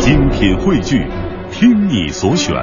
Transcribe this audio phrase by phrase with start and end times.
[0.00, 1.06] 精品汇聚，
[1.52, 2.54] 听你所选，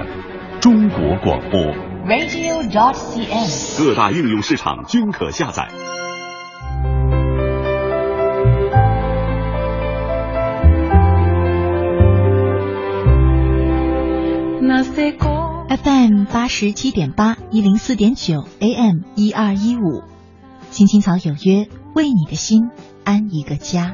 [0.59, 1.61] 中国广播。
[2.07, 3.77] radio.dot.cn，。
[3.77, 5.67] 各大应用市场均可下载。
[15.69, 20.01] FM 八十七点八一零四点九 AM 一二一五，
[20.71, 22.71] 青青草有约，为你的心
[23.03, 23.93] 安一个家。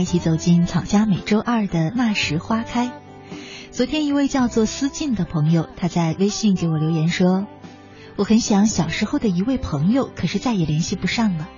[0.00, 2.92] 一起走进草家每周二的那时花开。
[3.70, 7.46] 昨天一位叫做思静的朋友，他在微信给我留言说
[8.16, 11.48] ：“我很想小时候的一位朋友，可是再也联系不上了。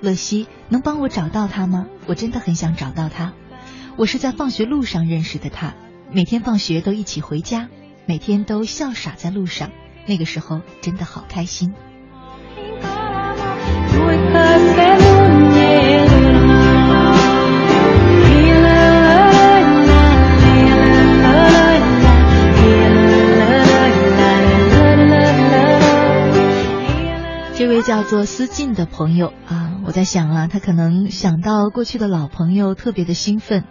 [0.00, 1.86] 乐西，能帮我找到他吗？
[2.06, 3.32] 我真的很想找到他。
[3.96, 5.74] 我是在放学路上认识的他，
[6.12, 7.68] 每天放学都一起回家，
[8.04, 9.70] 每天都笑傻在路上，
[10.06, 11.74] 那个时候真的好开心。”
[28.08, 33.64] 做思静的朋友啊，我在想啊，他可能想到过去的老朋友，特别的兴奋，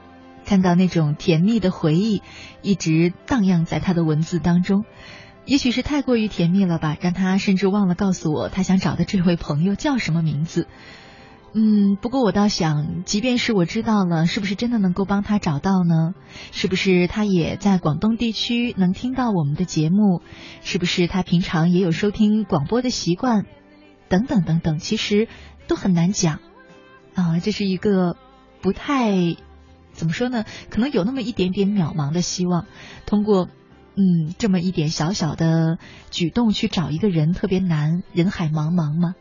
[0.46, 2.22] 看到那种甜蜜的回忆
[2.62, 4.84] 一直荡漾在他的文字当中。
[5.46, 10.68] 也许是太过于甜蜜了吧，让他甚至忘了告诉我他想找的这位朋友叫什么名字。
[11.54, 16.12] 嗯，不过我倒想，即便是我知道了，是不是真的能够帮他找到呢？
[16.52, 20.22] 是不是他也在广东地区能听到我们的节目？
[20.62, 23.46] 是不是他平常也有收听广播的习惯？
[24.10, 25.28] 等等等等，其实
[25.68, 26.40] 都很难讲
[27.14, 27.40] 啊。
[27.40, 28.18] 这是一个
[28.62, 29.36] 不太
[29.94, 30.46] 怎么说呢？
[30.70, 32.66] 可能有那么一点点渺茫的希望，
[33.06, 33.50] 通过。
[33.98, 35.78] 嗯，这么一点小小的
[36.12, 39.16] 举动去找一个人特别难，人海茫茫吗？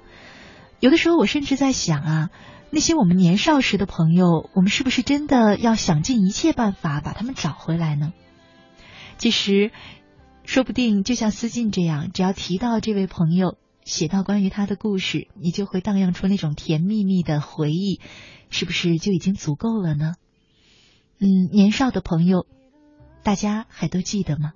[0.80, 2.30] 有的时候我甚至在想啊，
[2.70, 8.12] 那些我们年少时的朋友，我们是不是真的要想尽一切办法把他们找回来呢？
[9.16, 9.70] 其实，
[10.42, 18.00] 说不定就像思静这样，只要提到这位朋友，写到关于他的故事，你就会荡漾出那种甜蜜蜜的回忆，
[18.50, 20.14] 是不是就已经足够了呢？
[21.18, 22.46] 嗯，年少的朋友，
[23.22, 24.54] 大家还都记得吗？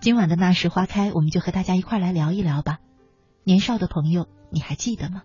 [0.00, 2.80] 今晚的那时花开，我们就和大家一块来聊一聊吧。
[3.44, 5.22] 年少的朋友，你还记得吗？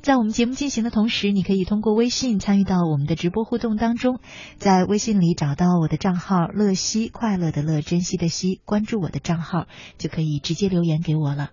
[0.00, 4.20] 在我们节目进行的同时，你可以通过微信参与到我们的直播互动当中，
[4.56, 9.66] 在微信里找到我的账号“乐西”，快乐的乐，珍惜的惜，关注我的账号
[9.98, 11.50] 就可以直接留言给我了。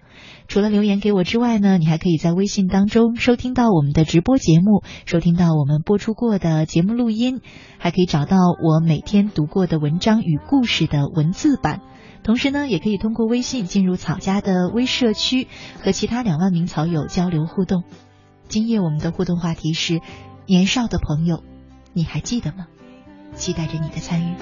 [0.48, 7.42] 除了留言给我之外呢，你还可以在微信当中收听到我们的直播节目，收听到我们播出过的节目录音，
[7.80, 11.82] 还可以找到我每天读过的文章与故事的文字版。
[12.24, 15.48] 同时呢，也可以通过微信进入草家的微社区，
[15.84, 17.84] 和其他两万名草友交流互动。
[18.48, 20.02] 今夜我们的互动话题是：
[20.46, 21.44] 年少的朋友，
[21.94, 22.68] 你还记得吗？
[23.36, 24.36] 期待着你的参与。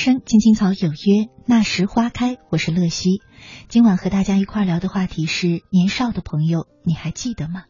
[0.00, 2.38] 生，青青草有约，那时花开。
[2.48, 3.20] 我是乐西，
[3.68, 7.64] 今晚和大家一块聊的话题是年少的朋友，你还记得吗？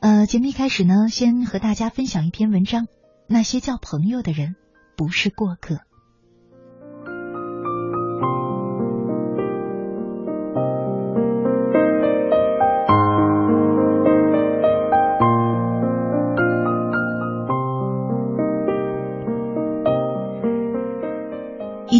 [0.00, 2.86] 呃，节目一开始呢，先和大家分享一篇文章：
[3.28, 4.54] 那些叫朋友的人，
[4.96, 5.80] 不是过客。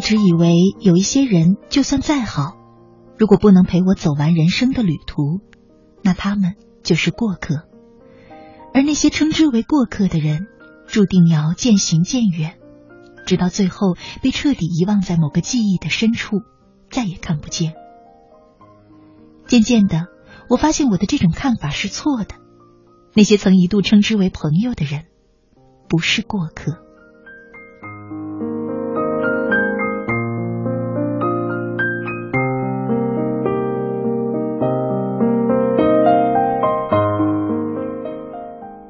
[0.08, 2.56] 直以为有一些人，就算再好，
[3.18, 5.42] 如果不能陪我走完人生的旅途，
[6.02, 7.68] 那他们就是过客。
[8.72, 10.46] 而那些称之为过客的人，
[10.86, 12.56] 注定要渐行渐远，
[13.26, 16.40] 直到最后被彻底遗忘在某个记忆的深处，
[16.90, 17.74] 再也看不见。
[19.46, 20.06] 渐渐的，
[20.48, 22.34] 我发现我的这种看法是错的。
[23.12, 25.04] 那些曾一度称之为朋友的人，
[25.86, 26.87] 不是过客。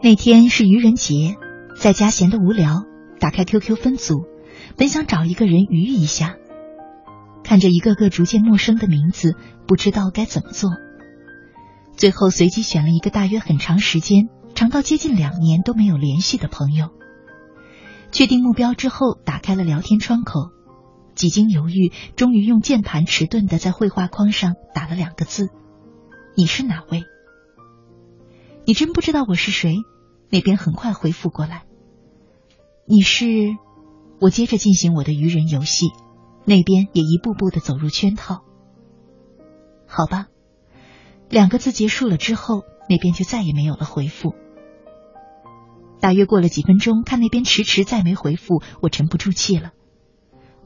[0.09, 1.37] 那天是愚人节，
[1.77, 2.85] 在家闲得无聊，
[3.21, 4.25] 打开 QQ 分组，
[4.79, 6.37] 本想找一个人愚一下，
[7.45, 10.71] 看着一个个逐渐陌生的名字，不知道该怎么做。
[11.95, 16.89] 最后随机选了一个大约很长时间，长到接近两年都没有联系的朋友。
[18.11, 20.49] 确定目标之后，打开了聊天窗口，
[21.17, 25.51] 几经犹豫，终于用键盘迟钝的在绘画框上打了两个字
[26.35, 27.03] ：“你是哪位？”
[28.65, 29.77] 你真不知道我是谁？
[30.31, 31.65] 那边很快回复过来。
[32.87, 33.57] 你是
[34.21, 35.91] 我接着进行我的愚人游戏，
[36.45, 38.43] 那边也一步步的走入圈套。
[39.87, 40.29] 好吧，
[41.29, 44.35] 两个字结束了之后，那边就再也没有了回复。
[46.01, 49.73] 大约过了几分钟，看那边迟迟再没回复，我沉不住气了，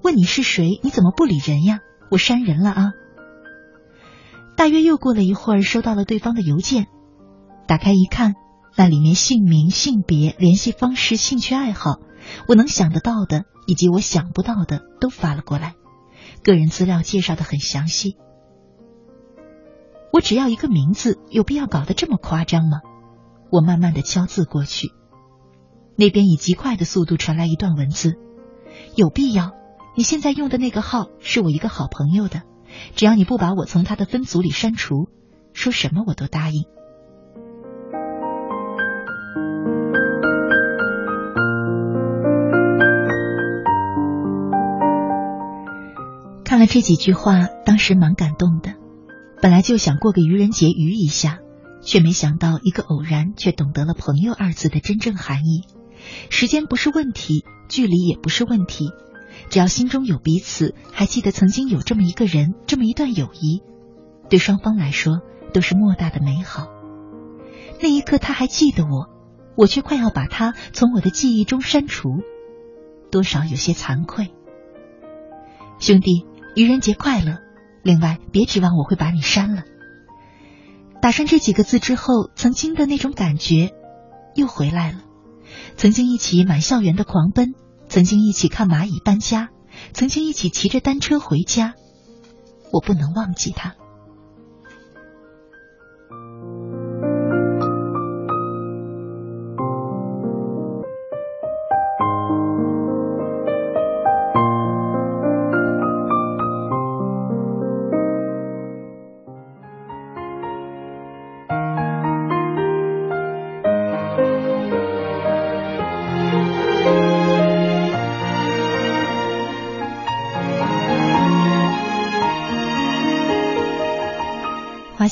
[0.03, 0.81] 问你是谁？
[0.83, 1.81] 你怎么不理人呀？
[2.11, 2.93] 我删人了啊！
[4.57, 6.87] 大约又过了一会儿，收到了对方的邮件，
[7.67, 8.35] 打开一看。
[8.77, 12.01] 那里面姓名、性别、联系方式、兴趣爱好，
[12.49, 15.75] 我能想得到的以及我想不到的都发了过来，
[16.43, 18.17] 个人资料介绍的很详细。
[20.13, 22.81] 我只要一个名字，有必要搞得这么夸张吗？
[23.51, 24.93] 我慢慢的敲字过去，
[25.97, 28.15] 那边以极快的速度传来一段文字：
[28.97, 29.53] 有必要？
[29.95, 32.43] 你现在用的那个号是我一个好朋友的，
[32.97, 35.09] 只要你不把我从他的分组里删除，
[35.53, 36.65] 说什么我都答应。
[46.63, 48.75] 了这几句话，当时蛮感动的。
[49.41, 51.41] 本来就想过个愚人节愚一下，
[51.83, 55.65] 却没想到一个偶然，却懂得了“朋友”二字的真正含义。
[56.31, 58.93] 时间不是问题，距离也不是问题，
[59.51, 63.61] 只要心中有彼此，还记得曾经有这么一个人，这么一段友谊，
[64.31, 65.21] 对双方来说
[65.53, 66.69] 都是莫大的美好。
[67.81, 69.09] 那一刻他还记得我，
[69.57, 72.21] 我却快要把他从我的记忆中删除，
[73.11, 74.33] 多少有些惭愧，
[75.81, 76.25] 兄弟。
[76.55, 77.39] 愚人节快乐！
[77.83, 79.63] 另外，别指望我会把你删了。
[81.01, 83.71] 打上这几个字之后，曾经的那种感觉
[84.35, 84.99] 又回来了。
[85.77, 87.55] 曾经一起满校园的狂奔，
[87.89, 89.49] 曾经一起看蚂蚁搬家，
[89.95, 91.75] 曾经一起骑着单车回家，
[92.71, 93.75] 我不能忘记他。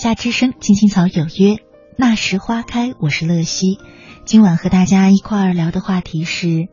[0.01, 1.59] 夏之声，青青草有约，
[1.99, 2.95] 那时花开。
[3.01, 3.79] 我是乐西，
[4.25, 6.69] 今晚和大家一块儿聊的话题是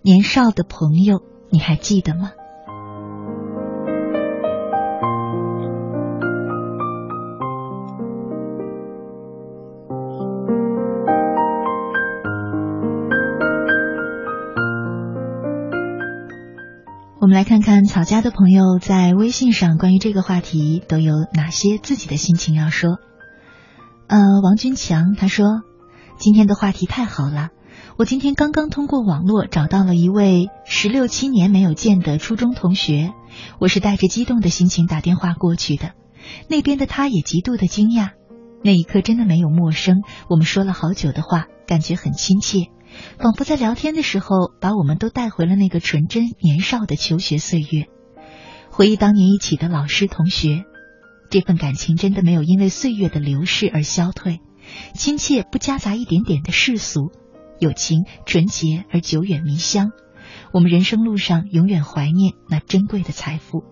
[0.00, 1.20] 年少的朋友，
[1.50, 2.30] 你还记得吗？
[17.28, 22.92] 我们来看看草家的朋友在微信上关于这个话题都有哪些自己的心情要说。
[24.06, 25.44] 呃，王军强他说，
[26.16, 27.50] 今天的话题太好了。
[27.98, 33.12] 我今天刚刚通过网络找到了一位十六七年没有见的初中同学，
[33.58, 35.92] 我是带着激动的心情打电话过去的，
[36.48, 38.12] 那边的他也极度的惊讶。
[38.64, 39.96] 那一刻真的没有陌生，
[40.30, 42.68] 我们说了好久的话，感觉很亲切，
[43.18, 47.86] 仿佛在聊天的时候把我们都带回了那个纯真年少的求学岁月，
[48.70, 50.64] 回忆当年一起的老师同学，
[51.30, 54.40] 这份感情真的没有因为岁月的流逝而消退，
[54.94, 57.10] 亲切不夹杂一点点的世俗。
[57.58, 59.90] 友情纯洁而久远弥香，
[60.52, 63.64] 我们人生路上永远怀念那珍贵的财富。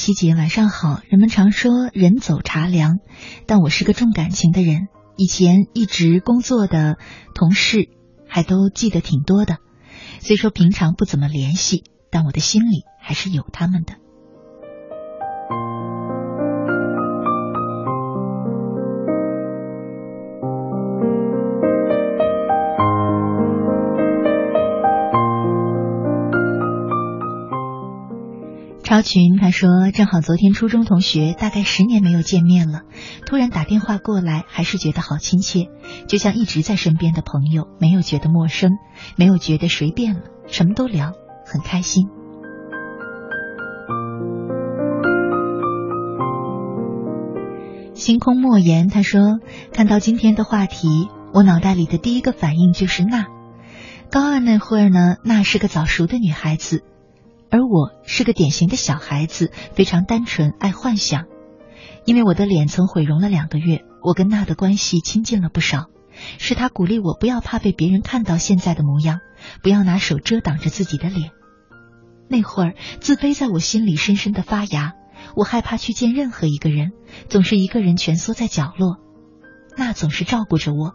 [0.00, 1.02] 西姐，晚上好。
[1.10, 3.00] 人们常说人走茶凉，
[3.46, 4.88] 但我是个重感情的人。
[5.18, 6.96] 以前一直工作的
[7.34, 7.90] 同事
[8.26, 9.58] 还都记得挺多的，
[10.18, 13.96] 虽说平常不怎么联系，但我的心里还是有他们的。
[28.90, 32.80] 超群他说：“正好昨天初中同学，大概十年没有见面了，
[33.24, 35.68] 突然打电话过来，还是觉得好亲切，
[36.08, 38.72] 就像一直在身边的朋友，没有觉得陌生，
[39.14, 41.12] 没有觉得谁变了，什么都聊，
[41.46, 42.08] 很开心。”
[47.94, 49.38] 星空莫言他说
[49.72, 53.26] ：“看到今天的话题，我脑袋里的第一个反应就是那。
[54.10, 56.82] 高二那会儿呢，那是个早熟的女孩子。”
[57.50, 61.26] 而我是个典型的小孩子，非常单纯，爱幻想。
[62.04, 65.86] 因为我的脸曾毁容了两个月，我跟娜的关系亲近了不少。
[66.38, 69.20] 是他鼓励我不要怕被别人看到现在的模样，
[69.62, 71.30] 不要拿手遮挡着自己的脸。
[72.28, 74.94] 那会儿自卑在我心里深深的发芽，
[75.34, 76.92] 我害怕去见任何一个人，
[77.28, 78.98] 总是一个人蜷缩在角落。
[79.76, 80.94] 娜总是照顾着我，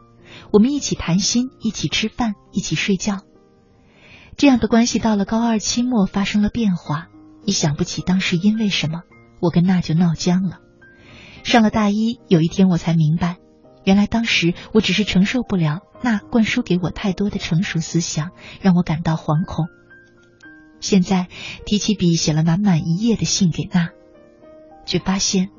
[0.53, 3.21] 我们一起谈心，一起吃饭，一起睡觉。
[4.37, 7.07] 这样的关系到了高二期末发生了变化，
[7.45, 9.01] 一想不起当时因为什么，
[9.39, 10.59] 我跟娜就闹僵了。
[11.43, 13.37] 上了大一，有一天我才明白，
[13.85, 19.67] 原来当时我只是承受不了娜灌输给我太多的成熟思想，让我感到惶恐。
[20.81, 21.27] 现在
[21.65, 23.91] 提起笔写了满满一页的信给娜，
[24.85, 25.49] 却发现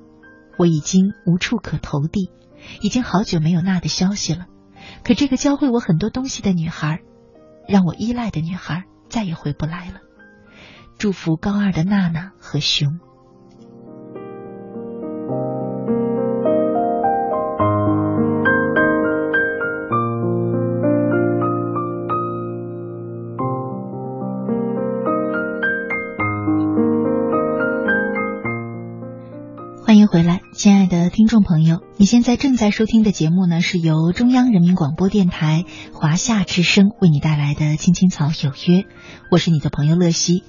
[0.59, 2.31] 我已经无处可投递，
[2.83, 4.47] 已经好久没有娜的消息了。
[5.03, 7.01] 可这个教会我很多东西的女孩。
[7.69, 10.01] 让我依赖的女孩再也回不来了。
[10.99, 12.99] 祝福高二的娜娜和熊。
[31.17, 38.83] 听众朋友，你现在正在收听的节目呢，是由中央人民广播电台华夏之声为你带来的《青青草有约》，
[39.31, 40.45] 我是你的朋友乐西。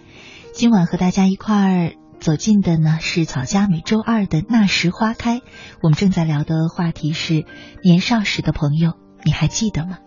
[0.53, 5.39] 今晚和大家一块儿走进的呢是草家每周二的那时花开，
[5.81, 7.45] 我们正在聊的话题是
[7.81, 8.91] 年少时的朋友，
[9.23, 9.99] 你还记得吗？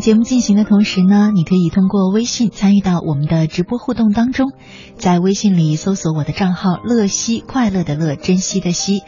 [0.00, 4.52] 节目进行的同时呢，你可以通过微信参与到我们的直播互动当中，
[4.96, 9.02] 在微信里搜索我的账号“乐西”，快乐的乐，珍惜的惜，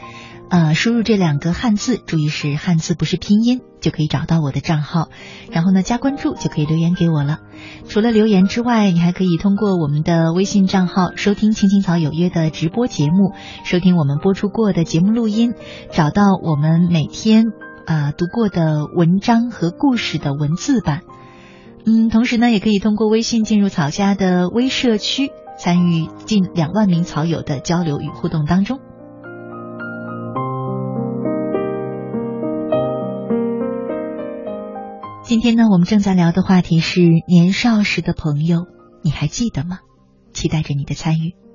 [0.49, 5.09] 呃，输入这两个汉字，注意是汉字不是拼音，就可以找到我的账号，
[5.51, 7.39] 然后呢加关注就可以留言给我了。
[7.87, 15.53] 除了留言之外，你还可以通过我们的微信账号收听《青青草有约》的直播节目，收听我们播出过的节目录音，
[15.91, 17.66] 找到我们每天。
[17.87, 21.01] 啊读过的文章和故事的文字版。
[21.85, 28.79] 嗯同时呢也可以通过微信进入草家的微社区参与近两万名草友的交流与互动当中。
[35.23, 38.65] 今天呢我们正在聊的话题是年少时的朋友
[39.01, 39.79] 你还记得吗？
[40.33, 41.46] 期待着你的参与。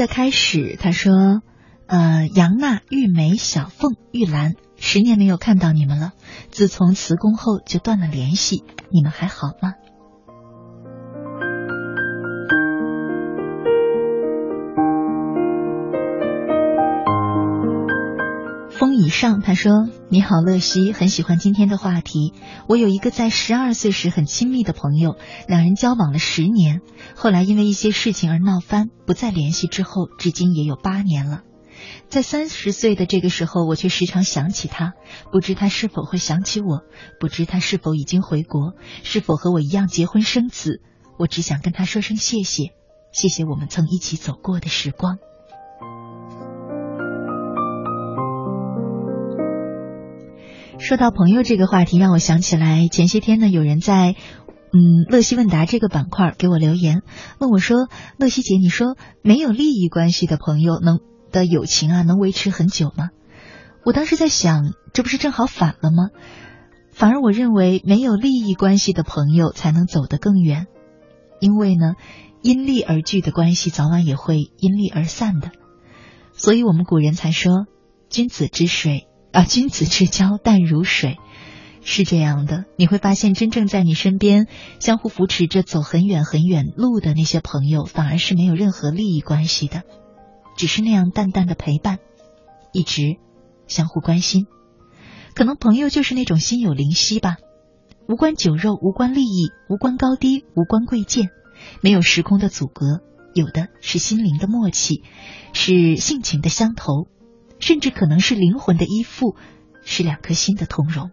[0.00, 1.42] 在开始，他说
[1.86, 6.12] ：“呃，杨娜、玉梅、小凤、玉兰，十年没有看到你们了。
[6.50, 9.74] 自从辞工后就断了联系，你们还好吗？”
[19.10, 22.32] 上，他说：“你好，乐西，很喜欢今天的话题。
[22.68, 26.80] 我有一个在十二岁时很亲密的朋友，两人交往了十年，
[27.14, 29.66] 后来因为一些事情而闹翻，不再联系。
[29.66, 31.42] 之后至今也有八年了。
[32.08, 34.94] 在三十岁的这个时候，我却时常想起他，
[35.30, 36.80] 不知他是否会想起我，
[37.18, 40.80] 不知他是否已经回国，是否和我一样结婚生子。
[41.18, 42.72] 我只想跟他说声谢谢，
[43.12, 45.18] 谢谢我们曾一起走过的时光。”
[50.80, 54.16] 说到朋友这个话题，让我想起来前些天呢，有人在
[54.72, 57.02] 嗯乐西问答这个板块给我留言，
[57.38, 63.10] 问我说：“乐西姐，你说没有利益关系的朋友能的友情啊，能维持很久吗？”
[63.84, 66.08] 我当时在想，这不是正好反了吗？
[66.92, 70.66] 反而我认为没有利益关系的朋友才能走得更远，
[71.40, 71.94] 因为呢，
[72.42, 75.50] 因利而聚的关系早晚也会因利而散的，
[76.32, 77.66] 所以我们古人才说
[78.08, 81.18] ：“君子之水。”啊，君子之交淡如水，
[81.82, 82.64] 是这样的。
[82.76, 84.48] 你会发现，真正在你身边
[84.80, 89.82] 相互扶持着走很远很远路的那些朋友，反而是没有任何利益关系的，
[90.56, 91.98] 只是那样淡淡的陪伴，
[92.72, 93.18] 一直
[93.68, 94.46] 相互关心。
[95.32, 97.36] 可能朋友就是那种心有灵犀吧，
[98.08, 101.30] 无关酒肉，无关利益，无关高低，无关贵贱，
[101.82, 103.00] 没有时空的阻隔，
[103.32, 105.04] 有的是心灵的默契，
[105.52, 107.06] 是性情的相投。
[107.60, 109.36] 甚至可能是灵魂的依附，
[109.84, 111.10] 是两颗心的通融。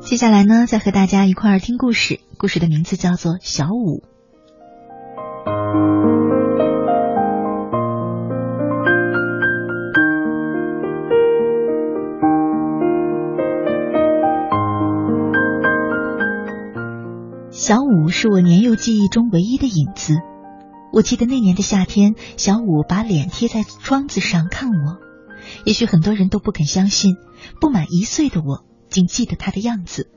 [0.00, 2.20] 接下来呢，再和大家一块儿听故事。
[2.38, 4.02] 故事的名字叫做《小五》。
[18.18, 20.16] 是我年幼记忆中唯一的影子。
[20.90, 24.96] 我记得那年的夏天，小五把脸贴在窗子上看我。
[25.66, 27.16] 也许很多人都不肯相信，
[27.60, 30.10] 不满一岁的我竟记得他的样子。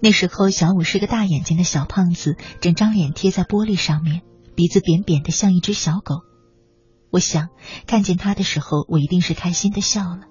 [0.00, 4.22] 那时候，小五是个大眼睛的小胖子，整张脸贴在玻璃上面，
[4.56, 6.22] 鼻子扁扁的，像一只小狗。
[7.10, 7.50] 我想，
[7.86, 10.22] 看见他的时候，我一定是开心的笑了。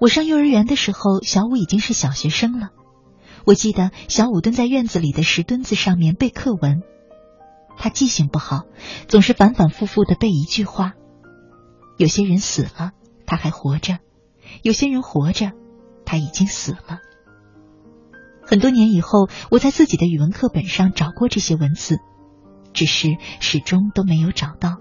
[0.00, 2.70] 我上幼儿园的时候，小五已经是小学生了。
[3.44, 6.82] 我记得小五蹲在院子里的石墩子上面背课文，
[7.76, 8.64] 他记性不好，
[9.08, 10.94] 总是反反复复的背一句话：
[11.96, 12.92] 有些人死了，
[13.26, 13.96] 他还活着；
[14.62, 15.52] 有些人活着，
[16.04, 17.00] 他已经死了。
[18.42, 21.98] 很多年以后，我在自己的语文课本上找过这些文字，
[22.72, 24.78] 只是始终都没有找到。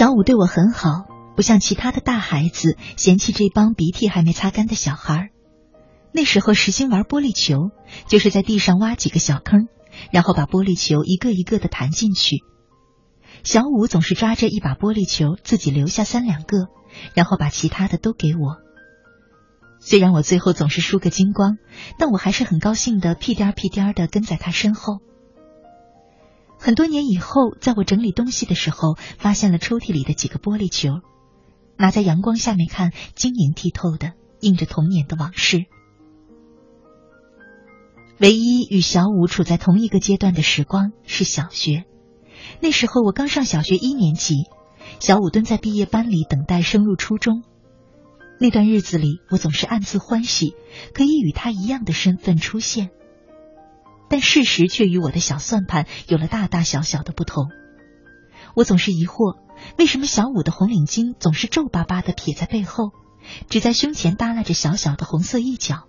[0.00, 1.04] 小五对我很好，
[1.36, 5.28] 不像其他的大孩子嫌弃这帮鼻涕还没擦干的小孩。
[6.10, 7.70] 那时候实行玩玻璃球，
[8.08, 9.68] 就是在地上挖几个小坑，
[10.10, 12.38] 然后把玻璃球一个一个的弹进去。
[13.44, 16.68] 小五总是抓着一把玻璃球，自己留下三两个，
[17.12, 18.56] 然后把其他的都给我。
[19.80, 21.58] 虽然我最后总是输个精光，
[21.98, 25.00] 但我还是很高兴的，屁颠屁颠的跟在他身后。
[26.62, 31.00] 很多年以后，在我整理东西的时候，发现了抽屉里的几个玻璃球，
[31.78, 35.64] 拿在阳光下面看，晶莹剔透的，映着童年的往事。
[38.18, 41.84] 唯一与小五处在同一个阶段的时光是小学，
[42.60, 44.34] 那时候我刚上小学一年级，
[44.98, 47.42] 小五蹲在毕业班里等待升入初中。
[48.38, 50.54] 那段日子里，我总是暗自欢喜，
[50.92, 52.90] 可以与他一样的身份出现。
[54.10, 57.48] 但事实却与我的小算盘有了大大小小的不同。
[58.56, 59.38] 我总是疑惑，
[59.78, 62.90] 为什么小五的红领巾总是皱巴巴的撇在背后，
[63.48, 65.86] 只在胸前耷拉着小小的红色一角？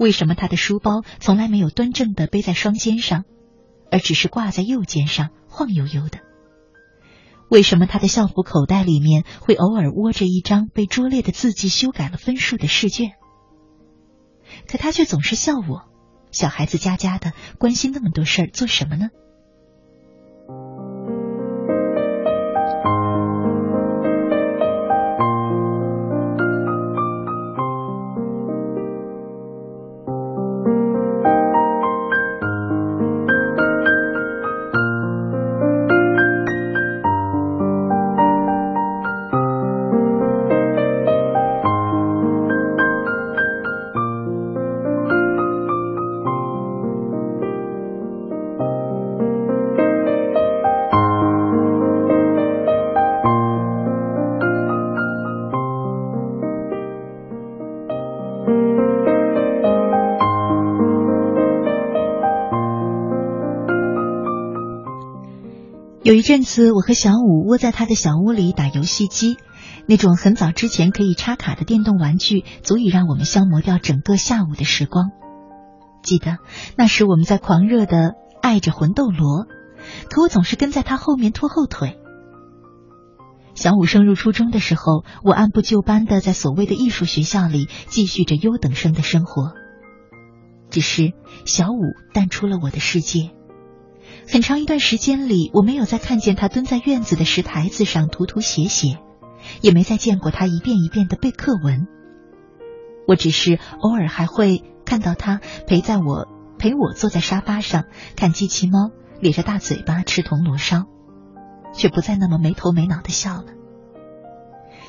[0.00, 3.22] 为什么他的书包从来没有端正的背在双肩上，
[3.90, 6.18] 而只是挂在右肩上，晃悠悠的？
[7.48, 13.12] 为什么他的校服口袋里面会偶尔窝着一张被拙劣的字迹修改了分数的试卷？
[14.66, 15.84] 可他却总是笑我，
[16.32, 19.10] 小孩子家家的，关心那么多事儿做什么呢？
[66.06, 69.38] 有一阵子，我和小五窝在他的小屋里打游戏机，
[69.88, 75.10] 那种很早之前可以插卡的电动玩具，足以让我们消磨掉整个下午的时光。
[76.04, 76.38] 记得
[76.78, 79.48] 那时我们在狂热的爱着魂斗罗，
[80.08, 81.98] 可我总是跟在他后面拖后腿。
[83.54, 89.54] 小五升入初中的时候，我按部就班的在所谓的艺术学校里继续着优等生的生活，
[90.70, 91.14] 只是
[91.46, 91.80] 小五
[92.14, 93.32] 淡出了我的世界。
[94.28, 98.98] 很长一段时间里，我没有再看见他蹲在院子的石台子上涂涂写写，
[99.60, 101.86] 也没再见过他一遍一遍的背课文。
[103.06, 106.26] 我只是偶尔还会看到他陪在我
[106.58, 107.84] 陪我坐在沙发上
[108.16, 110.86] 看机器猫咧着大嘴巴吃铜锣烧，
[111.72, 113.46] 却不再那么没头没脑的笑了。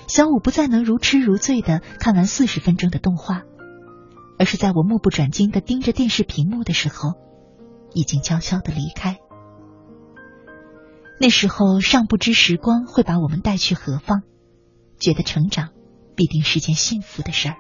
[0.08, 3.44] 小五不再能如痴如醉的看完四十分钟的动画，
[4.40, 7.14] 而是在我目不转睛的盯着电视屏幕的时候，
[7.94, 9.20] 已经悄悄的离开。
[11.20, 14.22] 那时候尚不知时光会把我们带去何方，
[15.00, 15.70] 觉得成长
[16.16, 17.56] 必定是件幸福的事儿。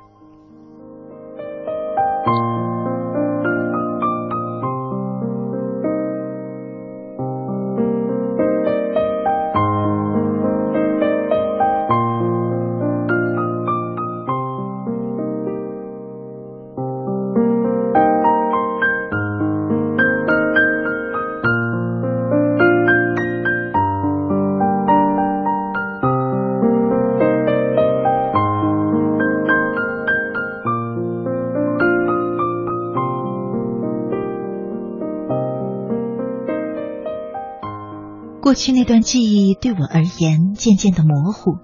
[38.58, 41.60] 去那段记忆对我而言渐渐的模糊，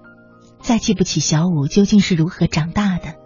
[0.62, 3.16] 再记不起小五究竟是如何长大的，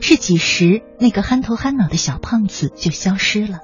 [0.00, 3.60] 是几时那个憨头憨脑的小胖子就消失了。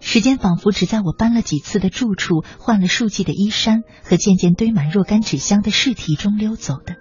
[0.00, 6.94] 时间仿佛只在我搬了几次的住处、换了数季的衣衫和渐渐堆满若干纸箱的试题中溜走的。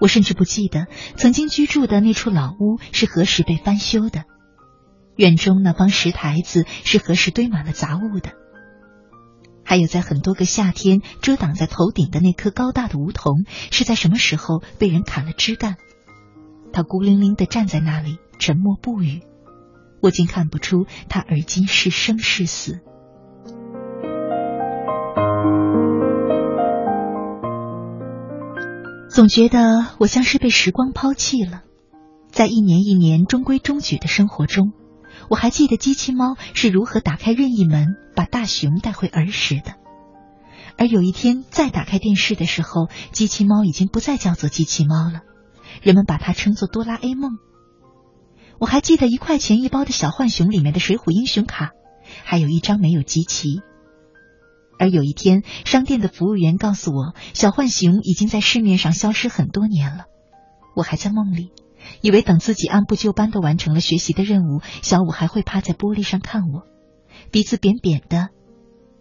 [0.00, 4.24] 我甚至不记得曾经居住的那处老屋是何时被翻修的，
[5.16, 8.32] 院中那方石台子是何时堆满了杂物的。
[9.68, 15.76] 还有，在很多个夏天遮挡在头顶的那棵高大的梧桐，是在什么时候被人砍了枝干？
[16.72, 19.20] 它孤零零的站在那里，沉默不语。
[20.00, 22.80] 我竟看不出它而今是生是死。
[29.10, 31.60] 总觉得我像是被时光抛弃了，
[32.30, 34.72] 在一年一年中规中矩的生活中。
[35.28, 39.74] 我还记得机器猫是如何打开任意门，把大熊带回儿时的。
[40.76, 45.22] 而有一天再打开电视的时候，机器猫已经不再叫做机器猫了，
[45.82, 47.32] 人们把它称作哆啦 A 梦。
[48.58, 51.70] 我还记得一块钱一包的小浣熊里面的水浒英雄卡，
[52.24, 53.60] 还有一张没有集齐。
[54.78, 60.04] 而有一天，商店的服务员告诉我，小浣熊已经在市面上消失很多年了。
[60.76, 61.50] 我还在梦里。
[62.00, 66.64] 以为等自己按部就班的完成了学习的任务，小五还会趴在玻璃上看我，
[67.30, 68.28] 鼻子扁扁的，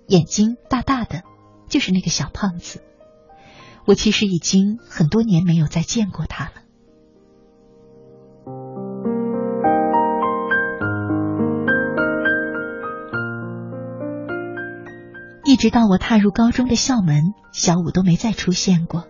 [0.08, 1.24] 眼睛大大的，
[1.70, 2.82] 就是那个小胖子。
[3.86, 6.52] 我其实已经很多年没有再见过他了。
[15.46, 19.08] 一直到我踏入高中的校门，小五都没再出现过。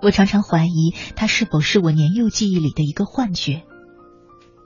[0.00, 3.62] 我常常怀疑他是否是我年幼记忆里的一个幻觉。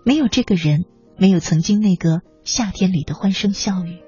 [0.04, 0.84] 没有这个人，
[1.16, 4.00] 没有曾经那个夏天里的欢声笑语。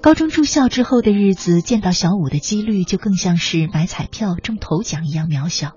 [0.00, 5.72] 高中住校之后的日子，见到小五的几率就更像是买彩票中头奖一样渺小。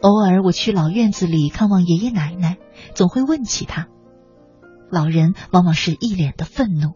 [0.00, 2.58] 偶尔我去老院子里看望爷爷奶奶，
[2.94, 3.88] 总会问起他。
[4.90, 6.94] 老人往往是一脸的愤怒，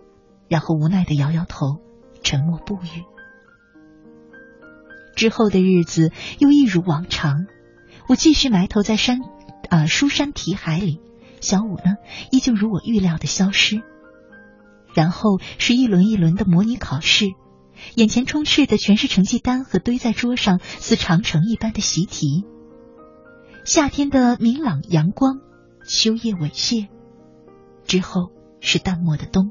[0.48, 1.78] 然后无奈的摇摇头，
[2.22, 3.04] 沉默不语。
[5.16, 7.46] 之后的日子又一如往常，
[8.06, 9.18] 我继续埋头在山，
[9.70, 11.00] 啊，书山题海里。
[11.40, 11.96] 小五呢，
[12.30, 13.82] 依旧如我预料的消失。
[14.94, 17.26] 然后是一轮一轮的模拟考试，
[17.94, 22.44] 眼前充斥的全是成绩单和堆在桌上似长城一般的习题。
[23.64, 25.40] 夏天的明朗阳光，
[25.88, 26.88] 秋叶猥亵，
[27.84, 29.50] 之后是淡漠的冬，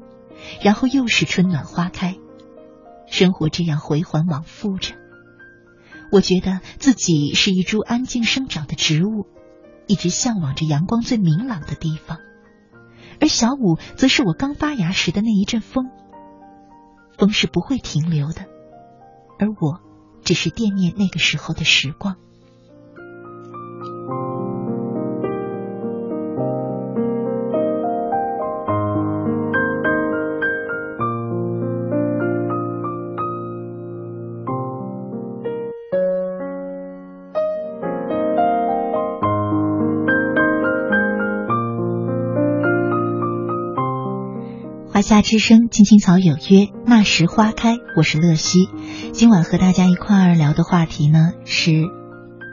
[0.62, 2.16] 然后又是春暖花开。
[3.06, 4.94] 生活这样回环往复着。
[6.10, 9.26] 我觉得自己是一株安静生长的植物，
[9.86, 12.18] 一直向往着阳光最明朗的地方。
[13.20, 15.90] 而小五则是我刚发芽时的那一阵风，
[17.18, 18.42] 风是不会停留的，
[19.38, 19.80] 而我
[20.22, 22.16] 只是惦念那个时候的时光。
[45.06, 47.76] 夏之声，青青草有约，那时花开。
[47.96, 48.68] 我是乐西，
[49.12, 51.70] 今晚和大家一块儿聊的话题呢是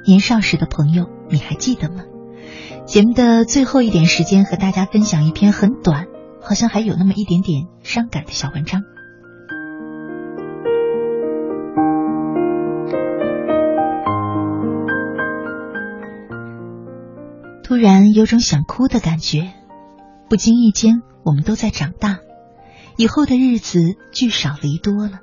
[0.05, 2.03] 年少时的朋友，你还记得吗？
[2.85, 6.05] 节目的最后一点时间，和大家分享一篇很短，
[6.43, 8.83] 好像还有那么一点点伤感的小文章。
[17.63, 19.53] 突然有种想哭的感觉，
[20.29, 22.19] 不经意间，我们都在长大。
[22.97, 23.79] 以后的日子
[24.11, 25.19] 聚少离多了。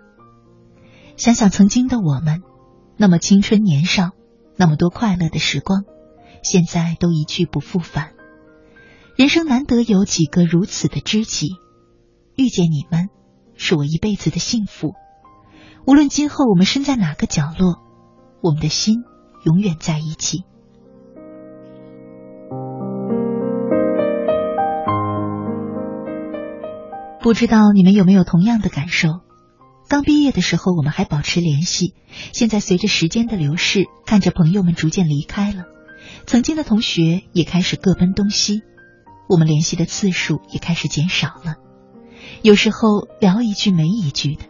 [1.17, 2.43] 想想曾经的我们，
[2.97, 4.11] 那么青春年少，
[4.57, 5.85] 那么多快乐的时光，
[6.43, 8.13] 现在都一去不复返。
[9.17, 11.49] 人生难得有几个如此的知己，
[12.37, 13.09] 遇见你们，
[13.55, 14.95] 是我一辈子的幸福。
[15.87, 17.77] 无论今后我们身在哪个角落，
[18.43, 19.03] 我们的心
[19.45, 20.45] 永远在一起。
[27.23, 29.21] 不知道你们有没有同样的感受？
[29.89, 31.95] 刚毕业的时候，我们还保持联系。
[32.33, 35.65] 现在随着时间的流逝，看着朋友们逐渐离开了，
[36.27, 38.63] 曾经的同学也开始各奔东西，
[39.29, 41.57] 我们联系的次数也开始减少了。
[42.41, 44.45] 有时候聊一句没一句的。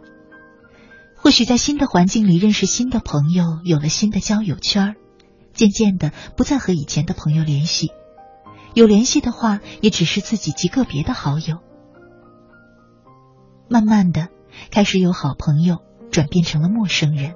[1.17, 4.95] 或许在新的环境里认识新的朋友，有了新的交友圈
[5.53, 7.91] 渐渐的不再和以前的朋友联系。
[8.73, 11.57] 有联系的话，也只是自己极个别的好友。
[13.71, 14.27] 慢慢的，
[14.69, 15.77] 开始有好朋友
[16.11, 17.35] 转变成了陌生人。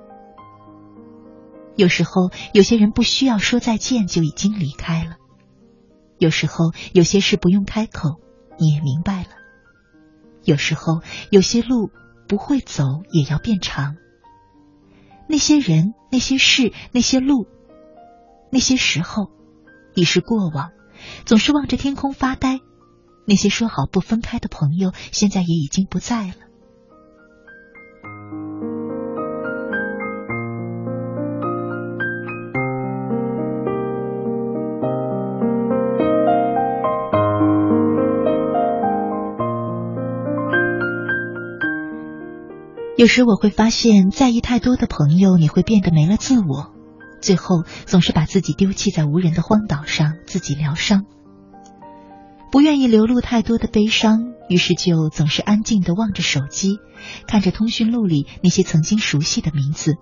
[1.78, 5.12] 有时候，有些人不需要说再见就已经离开了；
[6.17, 8.19] 有时候，有些事不用开口
[8.60, 9.30] 你也明白了；
[10.43, 11.89] 有时候，有些路
[12.28, 13.95] 不会走也要变长。
[15.30, 17.48] 那些人、那些事、那些路、
[18.52, 19.32] 那些时候，
[19.93, 20.71] 已是过往，
[21.26, 22.60] 总是望着天空发呆。
[23.25, 26.33] 那些说好不分开的朋友，现在也已经不在了。
[42.97, 46.73] 有时我会发现，在意太多的朋友，你会变得没了自我，
[47.21, 51.05] 最后总是把自己丢弃在无人的荒岛上，自己疗伤。
[52.51, 56.79] 不愿意流露太多的悲伤，于是就总是安静的望着手机，
[57.27, 59.95] 看着通讯录里那些曾经熟悉的名字，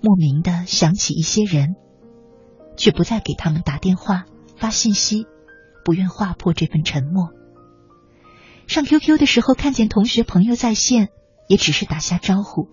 [0.00, 1.74] 莫名的想起一些人，
[2.76, 4.24] 却不再给他们打电话
[4.56, 5.26] 发信息，
[5.84, 7.28] 不愿划破这份沉默。
[8.66, 11.08] 上 QQ 的时候看见同学朋友在线，
[11.46, 12.68] 也只是打下招呼，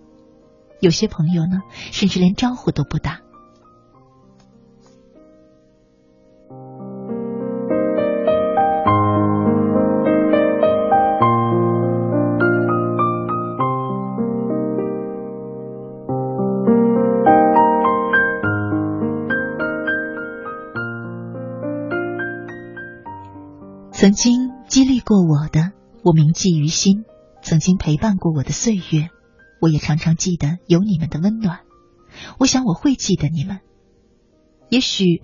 [0.80, 3.20] 有些朋友呢，甚至连招呼都不打。
[24.10, 25.70] 曾经激励过我的，
[26.02, 27.04] 我铭记于心；
[27.42, 29.08] 曾经陪伴过我的岁月，
[29.60, 31.60] 我也常常记得有你们的温暖。
[32.40, 33.60] 我想我会记得你们。
[34.68, 35.22] 也许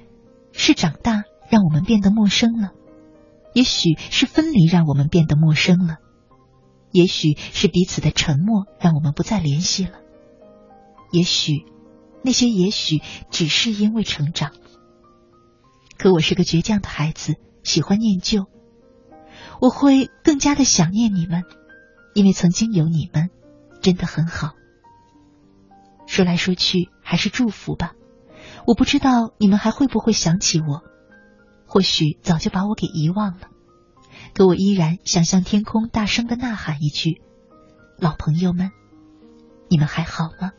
[0.53, 2.71] 是长大让我们变得陌生了，
[3.55, 5.97] 也许是分离让我们变得陌生了，
[6.93, 9.99] 也许是彼此的沉默让我们不再联系了，
[11.11, 11.65] 也许
[12.23, 14.53] 那些也许只是因为成长。
[15.99, 18.47] 可我是个倔强的孩子，喜欢念旧。
[19.61, 21.45] 我会更加的想念你们，
[22.15, 23.31] 因为曾经有你们，
[23.83, 24.55] 真的很好。
[26.07, 27.93] 说来说去还是祝福吧。
[28.67, 30.83] 我不知道你们还会不会想起我，
[31.67, 33.49] 或许早就把我给遗忘了。
[34.35, 37.23] 可我依然想向天空大声的呐喊一句
[37.99, 38.71] ：“老朋友们，
[39.69, 40.53] 你们还好吗？”